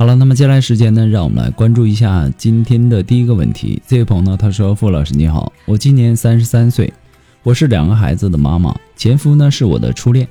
[0.00, 3.82] 好了，那么接下来时间呢，让我们来关注一下今天的第一个问题。
[3.86, 6.90] 这位朋友呢，他说：“傅老师你好，我今年三十三岁，
[7.42, 10.26] 我是两个孩子的妈妈，前夫呢是我的初恋。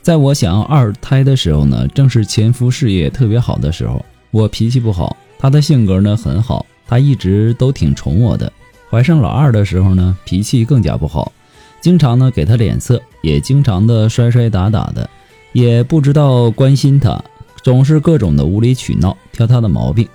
[0.00, 4.06] 在我想要二胎的时候呢，正是前夫事业特别好的时候。
[4.30, 8.52] 我脾气不好，他的性格呢很好，他一直都挺宠我的。
[8.88, 11.32] 怀上老二的时候呢，脾气更加不好，
[11.80, 15.10] 经常呢给他脸色，也经常的摔摔打打的，
[15.52, 17.20] 也不知道关心他。”
[17.62, 20.08] 总是各种的无理取闹，挑他的毛病。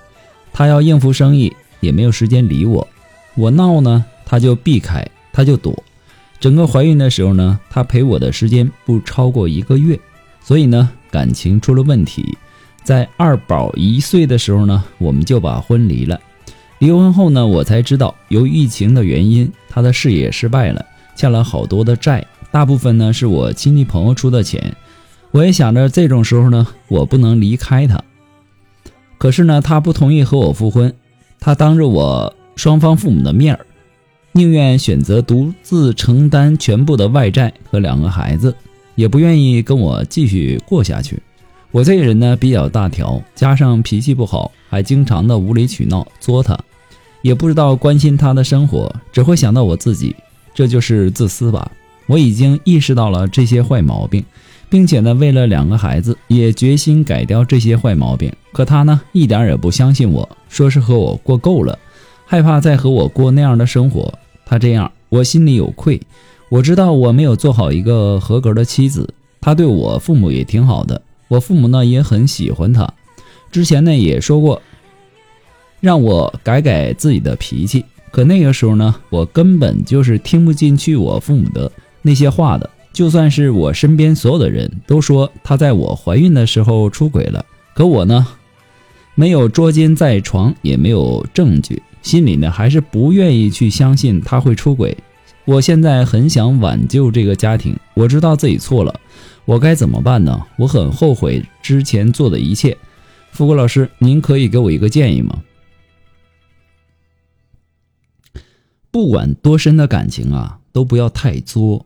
[0.52, 2.86] 他要应付生意，也没有时间理我。
[3.34, 5.82] 我闹呢，他就避开，他就躲。
[6.40, 9.98] 整个怀孕的时候呢，他陪我的时间不超过一个月，
[10.42, 12.36] 所以呢，感情出了问题。
[12.82, 16.20] 在二宝一岁的时候呢，我们就把婚离了。
[16.78, 20.84] 离婚后呢，我才知道，由于疫情的原因，他的事业失败了，
[21.16, 24.74] 欠了好多的债，大部分呢是我亲戚朋友出的钱。
[25.36, 28.02] 我也想着这种时候呢，我不能离开他。
[29.18, 30.94] 可是呢，他不同意和我复婚，
[31.38, 33.66] 他当着我双方父母的面儿，
[34.32, 38.56] 宁愿选择独自承担全部的外债和两个孩子，
[38.94, 41.20] 也不愿意跟我继续过下去。
[41.70, 46.58] 我这个人呢比较大条，加上脾气不好，还经常的无理取闹作他，
[47.20, 50.16] 也不知道关心他的生活，只会想到我自己，
[50.54, 51.70] 这就是自私吧。
[52.06, 54.24] 我已经意识到了这些坏毛病。
[54.68, 58.32] 并且呢，为了两个孩子，也决心改掉这些坏毛病。
[58.52, 61.78] 可他呢，一点也不相信我，说是和我过够了，
[62.24, 64.12] 害怕再和我过那样的生活。
[64.44, 66.00] 他这样，我心里有愧。
[66.48, 69.12] 我知道我没有做好一个合格的妻子。
[69.40, 72.88] 他对我父母也挺好的，我父母呢也很喜欢他。
[73.52, 74.60] 之前呢也说过，
[75.80, 77.84] 让我改改自己的脾气。
[78.10, 81.70] 可那个时候呢，我根本就是听不进去我父母的
[82.02, 82.70] 那些话的。
[82.96, 88.26] 就算是我身边所有的人都说他在我怀孕的时候出轨了，可我呢，
[89.14, 94.96] 没有捉奸在床，也没有证据，心里呢还是不愿意去相信他会出轨。
[95.44, 98.98] 我现在很想挽救这个家庭，我知道自己错了，
[99.44, 100.46] 我该怎么办呢？
[100.56, 102.74] 我很后悔之前做的一切。
[103.30, 105.42] 富国老师，您可以给我一个建议吗？
[108.90, 111.85] 不管多深的感情啊，都不要太作。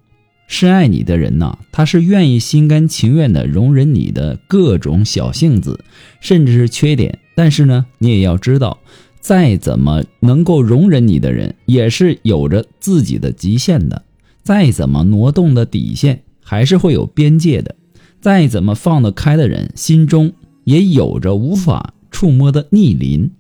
[0.51, 5.79] 深爱你的人呐，他是愿意心甘情愿的容忍你的各种小性子，
[6.21, 7.21] 甚至是缺点。
[7.37, 8.81] 但是呢，你也要知道，
[9.21, 14.03] 再怎么能够容忍你的人，也是有着自己的极限的。
[14.43, 17.77] 再怎么挪动的底线，还是会有边界的。
[18.21, 20.33] 再怎么放得开的人，心中
[20.65, 23.31] 也有着无法触摸的逆鳞。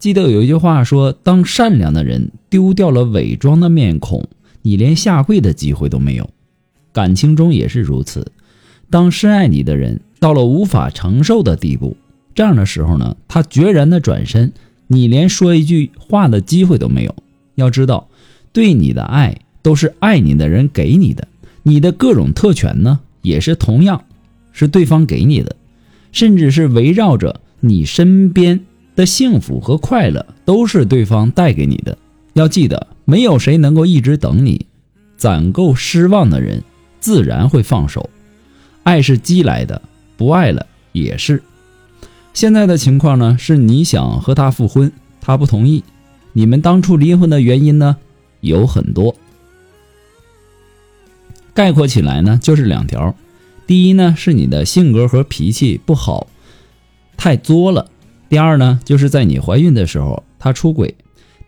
[0.00, 4.28] 记得有一句话说：“当善良的人丢掉了伪装的面孔，
[4.62, 6.28] 你连下跪的机会都没有。”
[6.92, 8.32] 感情中也是如此，
[8.90, 11.96] 当深爱你的人到了无法承受的地步，
[12.34, 14.52] 这样的时候呢，他决然的转身，
[14.88, 17.14] 你连说一句话的机会都没有。
[17.54, 18.08] 要知道，
[18.52, 21.28] 对你的爱都是爱你的人给你的，
[21.62, 24.04] 你的各种特权呢，也是同样
[24.52, 25.54] 是对方给你的，
[26.10, 28.60] 甚至是围绕着你身边
[28.96, 31.96] 的幸福和快乐，都是对方带给你的。
[32.32, 34.66] 要记得，没有谁能够一直等你，
[35.16, 36.62] 攒够失望的人。
[37.00, 38.10] 自然会放手，
[38.82, 39.80] 爱是积来的，
[40.16, 41.42] 不爱了也是。
[42.32, 45.82] 现在的情况呢，是你想和他复婚，他不同意。
[46.32, 47.96] 你们当初离婚的原因呢，
[48.40, 49.16] 有很多，
[51.52, 53.16] 概括起来呢，就是两条。
[53.66, 56.28] 第一呢，是你的性格和脾气不好，
[57.16, 57.90] 太作了。
[58.28, 60.94] 第二呢，就是在你怀孕的时候，他出轨。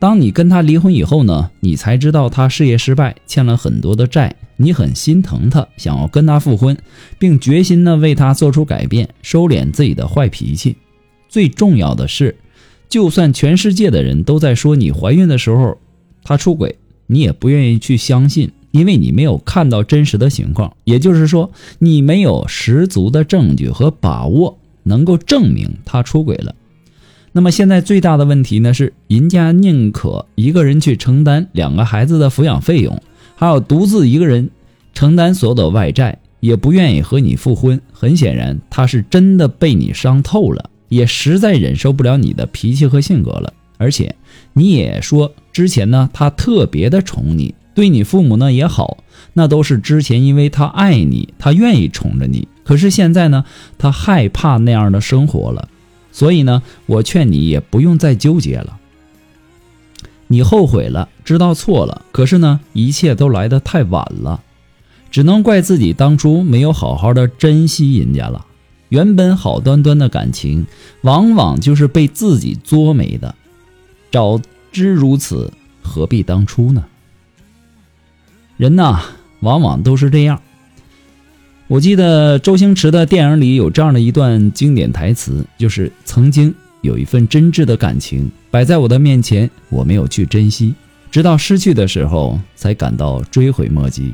[0.03, 6.77] 当你跟他离婚以后呢，你才知道他事业失败，欠了很多的债，你很心疼他，想要跟他复婚，
[7.21, 10.75] 并决心呢为他做出改变，收敛自己的坏脾气。
[11.29, 12.35] 最重要的是，
[12.89, 15.79] 就算全世界的人都在说你怀孕的时候
[16.25, 16.75] 他出轨，
[17.07, 26.57] 你也不愿意去相信，因为你没有看到真实的情况，也就是说，你没有十足的证据和把握能够证明他出轨了。
[27.35, 33.03] 那么现在最大的问题呢是，人家宁可一个人去承担两个孩子的抚养费用，
[33.35, 34.51] 还有独自一个人
[34.93, 37.81] 承担所有的外债，也不愿意和你复婚。
[37.91, 43.55] 很显然，他是真的被你伤透了，也实在忍受不了你的脾气和性格了。
[43.79, 44.15] 而且
[44.53, 48.99] 你也说之前呢，他特别的宠你，对你父母呢也好，
[49.33, 52.47] 那都是之前因为他爱你，他愿意宠着你。
[52.63, 53.45] 可是现在呢，
[53.79, 55.67] 他害怕那样的生活了。
[56.13, 58.79] 所以呢，我劝你也不用再纠结了。
[60.29, 64.43] 你后悔了，知道错了，可是呢，一切都来得太晚了，
[65.11, 68.47] 只能怪自己当初没有好好的珍惜人家了。
[68.89, 70.67] 原本好端端的感情，
[71.01, 73.35] 往往就是被自己作没的。
[74.11, 75.51] 早知如此，
[75.83, 76.85] 何必当初呢？
[78.59, 79.01] 人呐，
[79.41, 80.43] 往往都是这样。
[81.73, 90.75] 我记得周星驰的电影里有这样的一段经典台词，就是曾经有一份真挚的感情摆在我的面前，我没有去珍惜，
[91.11, 94.13] 直到失去的时候才感到追悔莫及。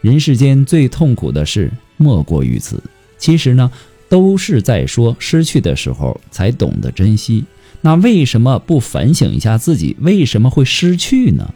[0.00, 2.80] 人世间最痛苦的事莫过于此。
[3.18, 3.68] 其实呢，
[4.08, 7.44] 都是在说失去的时候才懂得珍惜。
[7.80, 11.52] 那为什么不反省一下自己为什么会失去呢？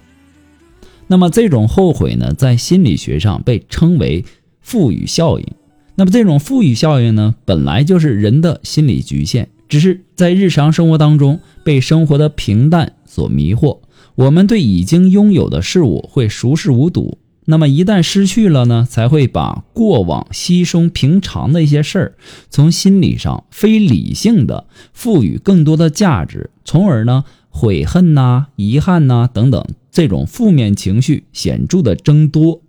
[1.07, 4.25] 那么这种后悔呢，在心理学上被称为。
[4.67, 5.47] 赋予效应，
[5.95, 13.79] 那么这种赋予效应呢，本来就是人的心理局限，只是在日常生活当中被生活的平淡所迷惑。
[14.17, 22.15] 我们对已经拥有的事物会熟视无睹，那么一旦失去了呢，才会把过往稀松平常的一些事儿，
[22.51, 32.63] 从心理上非理性的赋予更多的价值，从而呢，悔恨呐、遗憾呐等等这种负面情绪显著的增多。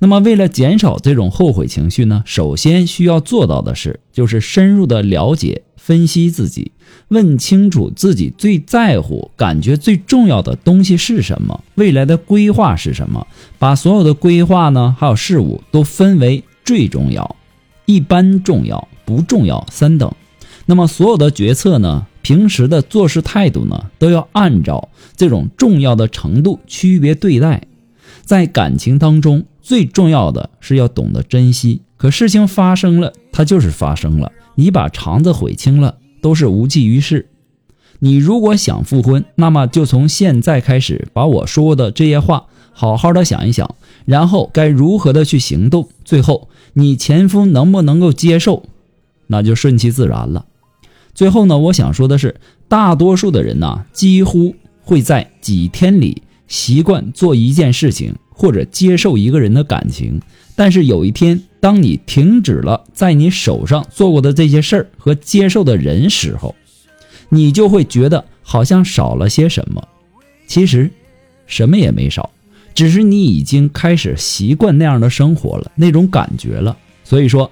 [0.00, 6.72] 那么，为了减少这种后悔情绪呢，首先需要做到的是，就是深入的了解、分析自己，
[7.08, 13.26] 问清楚自己最在乎、感觉最重要的东西是什么，未来的规划是什么。
[13.58, 17.36] 把所有的规划呢，还有事物都分为最重要、
[17.86, 20.12] 一般重要、不重要三等。
[20.66, 27.62] 那么，所有的决策呢，平时的做事态度呢，都要按照这种重要的程度区别对待。
[28.22, 29.44] 在感情当中。
[29.64, 31.80] 最重要的是要懂得珍惜。
[31.96, 34.30] 可事情发生了，它就是发生了。
[34.56, 37.30] 你把肠子悔青了，都是无济于事。
[38.00, 43.74] 你如果想复婚，那么就从现在开始，把我说的这些话好好的想一想，
[44.04, 45.88] 然后该如何的去行动。
[46.04, 48.64] 最后，你前夫能不能够接受，
[49.28, 50.44] 那就顺其自然了。
[51.14, 52.38] 最后呢，我想说的是，
[52.68, 58.16] 大多数的人呐，几乎会在几天里习惯做一件事情。
[58.34, 60.20] 或者接受一个人的感情，
[60.56, 66.54] 但是有一天，当你停止了在你手上做过的这些事儿和接受的人时候，
[67.28, 69.86] 你就会觉得好像少了些什么。
[70.46, 70.90] 其实，
[71.46, 72.30] 什么也没少，
[72.74, 76.76] 只是你已经开始习惯那样的生活了，那种感觉了。
[77.04, 77.50] 所以说，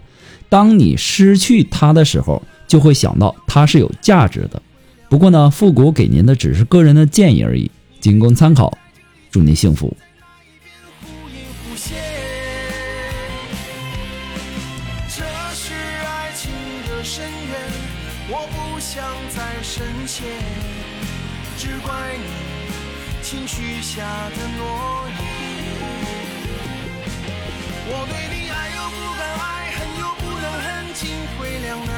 [0.49, 4.61] 当你失去他的时候，就会想到他是有价值的。
[5.09, 7.71] 不过呢，复古给您的只是个人的建议而已，
[8.01, 8.77] 仅供参考。
[9.31, 9.97] 祝您幸福。
[20.07, 20.23] 些，
[21.57, 22.25] 只怪你
[23.23, 24.03] 情绪下
[24.37, 24.61] 的诺
[25.09, 25.17] 言。
[27.89, 29.43] 我对你爱又不敢爱，
[29.73, 31.01] 恨又不能恨，进
[31.37, 31.91] 退两难。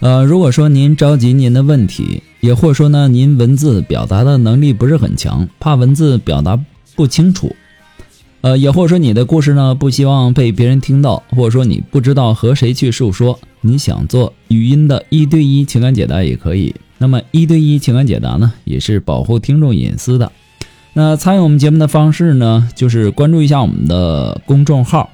[0.00, 6.58] 呃，如果说您着急您的问题，也或者说呢，您文字表达的能力不是很强，怕文字表达
[6.96, 7.54] 不清楚。
[8.42, 16.74] 呃，也或者说你的故事呢不希望被别人听到，或者说你不知道和谁去诉说，你想做语音的一对一情感解答也可以。
[16.98, 20.30] 那么一对一情感解答呢，也是保护听众隐私的。
[20.92, 25.08] 那参与我们节目的方式呢，就是关注一下我们的公众号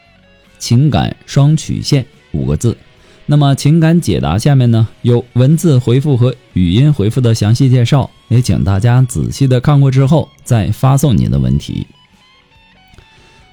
[0.58, 2.76] “情感双曲线”五个字。
[3.24, 11.86] 那么情感解答下面呢有文字回复和语音回复的详细介绍，也请大家仔细的看过之后再发送您的问题。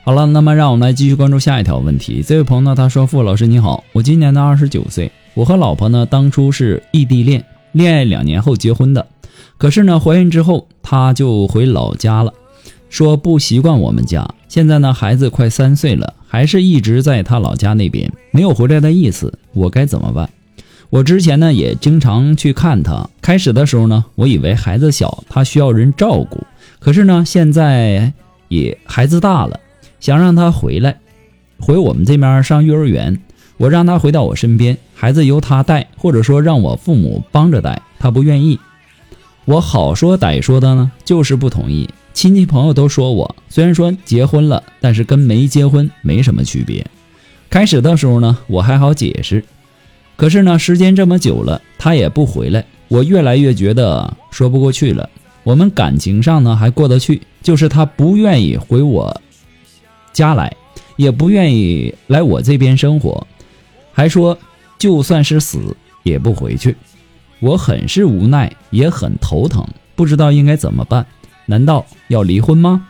[0.06, 2.22] 好了，那么让我们来继续关注下一条问题。
[2.28, 9.08] 这位朋友呢，他说：“傅老师你好，我今年呢二十九岁，我和老婆呢当初是异地恋，恋爱两年后结婚的。
[9.58, 12.34] 可是呢，怀孕之后他就回老家了，
[12.90, 14.28] 说不习惯我们家。
[14.50, 19.34] 现在呢，孩子快三岁了，还是一直在他老家那边，没有回来的意思。
[19.54, 20.30] 我该怎么办？
[20.90, 23.10] 我之前呢也经常去看他。
[23.22, 26.46] 开始的时候呢，我以为孩子小，他需要人照顾。
[26.80, 28.12] 可是呢，现在
[28.50, 29.58] 也孩子大了，
[30.04, 30.98] 想让他回来，
[31.62, 33.18] 回我们这边上幼儿园。
[33.56, 38.60] 我让他回到我身边，孩子由他带，或者说让我父母帮着带，他不愿意。
[39.46, 41.90] 我好说歹说的呢，就是不同意。
[42.14, 46.86] 亲戚朋友都说我，虽然说结婚了，但是跟没结婚没什么区别。
[47.50, 49.46] 开始的时候呢，我还好解释。
[50.18, 55.10] 可是呢，时间这么久了，他也不回来，我越来越觉得说不过去了。
[55.44, 59.22] 我们感情上呢还过得去，就是他不愿意回我
[60.14, 60.56] 家来，
[60.96, 63.26] 也不愿意来我这边生活，
[63.92, 64.38] 还说
[64.78, 66.76] 就算是死也不回去。
[67.40, 71.06] 我很是无奈，也很头疼，不知道应该怎么办。
[71.46, 72.88] 难道要离婚吗？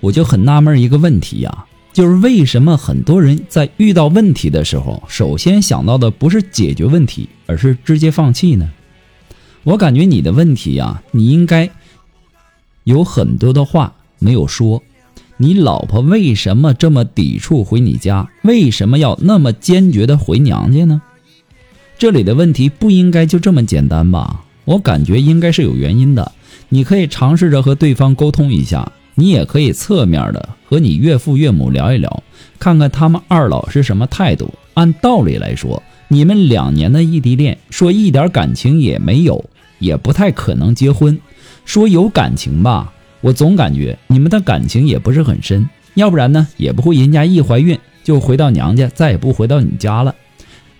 [0.00, 1.64] 我就很纳闷一个问题呀，
[1.94, 8.70] 就是为什么很多人在遇到问题的时候，首先想到的不是解决问题，而是直接放弃呢？
[9.64, 11.70] 我感觉你的问题呀，你应该
[12.84, 14.82] 有很多的话没有说。
[15.36, 18.30] 你老婆为什么这么抵触回你家？
[18.42, 21.02] 为什么要那么坚决的回娘家呢？
[21.98, 24.44] 这里的问题不应该就这么简单吧？
[24.64, 26.32] 我感觉应该是有原因的。
[26.68, 28.92] 你可以尝试着和对方沟通一下。
[29.16, 32.24] 你也可以侧面的和你岳父岳母聊一聊，
[32.58, 34.52] 看看他们二老是什么态度。
[34.74, 39.44] 按道理来说，你们两年的异地恋，说一点感情也没有，
[39.84, 41.20] 也不太可能结婚。
[41.64, 50.14] 说有感情吧，我总感觉你们的感情也不是很深，要不然呢，也不会人家一怀孕就回到娘家，再也不回到你家了。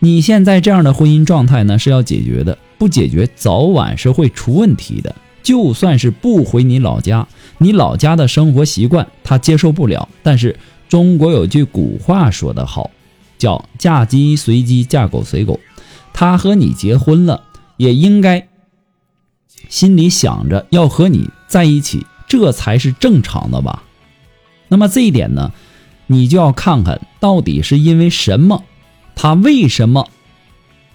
[0.00, 5.14] 你现在这样的婚姻状态呢，是要解决的，不解决早晚是会出问题的。
[5.42, 10.08] 就算是不回你老家，你老家的生活习惯他接受不了。
[10.22, 10.58] 但是
[10.88, 12.90] 中国有句古话说得好，
[13.38, 15.60] 叫“嫁鸡随鸡，嫁狗随狗”。
[16.12, 17.42] 他和你结婚了，
[17.76, 18.48] 也应该
[19.68, 23.82] 心里想着要和你在一起，这才是正常的吧？
[24.68, 25.52] 那么这一点呢，
[26.06, 28.64] 你就要看看到底是因为什么，
[29.14, 30.08] 他为什么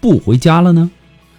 [0.00, 0.90] 不回家了呢？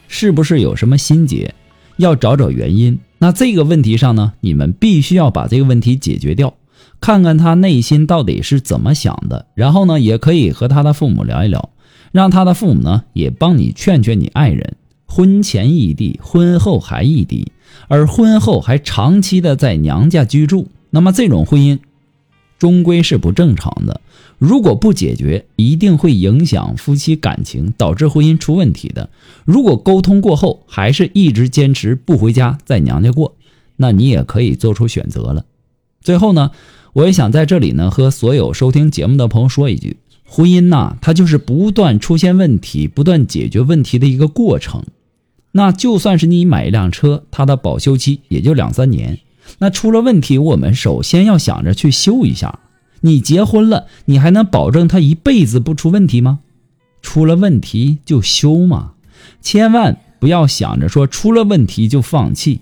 [0.08, 1.54] 是不是有什么心结？
[1.98, 6.56] 要找找原因，那这个问题上呢，你们必须要把这个问题解决掉，
[7.00, 9.46] 看看他内心到底是怎么想的。
[9.54, 11.70] 然后呢，也可以和他的父母聊一聊，
[12.12, 14.78] 让他的父母呢也帮你劝劝你爱人。
[15.14, 17.52] 婚前异地，婚后还异地，
[17.90, 21.80] 而婚后还长期的在娘家居住，那么这种婚姻。
[22.58, 24.00] 终归是不正常的，
[24.38, 29.10] 如果不解决，一定会影响夫妻感情，导致婚姻出问题的。
[29.44, 33.36] 如果沟通过后还是一直坚持不回家，在娘家过，
[33.76, 35.46] 那你也可以做出选择了。
[36.02, 36.52] 最后呢，
[36.94, 44.84] 我也想在这里呢和所有收听节目的朋友说一句：婚姻呐，它就是不断出现问题、不断解决问题的一个过程。
[45.54, 49.20] 那就算是你买一辆车，它的保修期也就两三年。
[49.60, 52.60] 那出了问题，我们首先要想着去修一下。
[53.02, 56.40] 你结婚了，你还能保证他一辈子不出问题吗？
[57.02, 58.94] 出了问题就修嘛，
[59.42, 62.62] 千万不要想着说出了问题就放弃，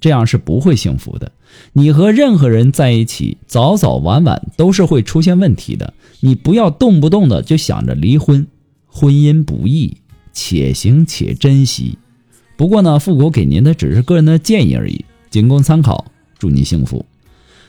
[0.00, 1.32] 这样是不会幸福的。
[1.72, 5.92] 你和任何人在一起，早早晚晚都是会出现问题的。
[6.20, 8.46] 你不要动不动的就想着离婚，
[8.86, 9.96] 婚姻不易，
[10.32, 11.98] 且行且珍惜。
[12.56, 16.06] 不过呢，富国给您的只是个人的建议而已，仅供参考。
[16.38, 17.06] 祝您幸福。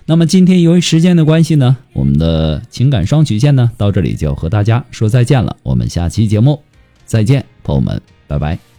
[0.06, 5.56] 那么今天由于时间的关系呢，我们的情感双曲线呢到这里就要和大家说再见了。
[5.63, 6.62] 我们下期节目
[7.06, 8.75] 再见，朋友们，拜拜。